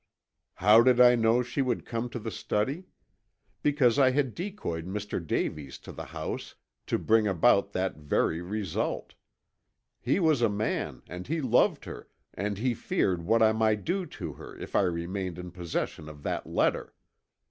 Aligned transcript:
"How 0.55 0.81
did 0.81 0.99
I 0.99 1.13
know 1.13 1.43
she 1.43 1.61
would 1.61 1.85
come 1.85 2.09
to 2.09 2.17
the 2.17 2.31
study? 2.31 2.85
Because 3.61 3.99
I 3.99 4.09
had 4.09 4.33
decoyed 4.33 4.87
Mr. 4.87 5.23
Davies 5.23 5.77
to 5.77 5.91
the 5.91 6.05
house 6.05 6.55
to 6.87 6.97
bring 6.97 7.27
about 7.27 7.73
that 7.73 7.97
very 7.97 8.41
result. 8.41 9.13
He 10.01 10.19
was 10.19 10.41
a 10.41 10.49
man 10.49 11.03
and 11.07 11.27
he 11.27 11.39
loved 11.39 11.85
her 11.85 12.07
and 12.33 12.57
he 12.57 12.73
feared 12.73 13.21
what 13.21 13.43
I 13.43 13.51
might 13.51 13.85
do 13.85 14.07
to 14.07 14.33
her 14.33 14.57
if 14.57 14.75
I 14.75 14.81
remained 14.81 15.37
in 15.37 15.51
possession 15.51 16.09
of 16.09 16.23
that 16.23 16.47
letter. 16.47 16.95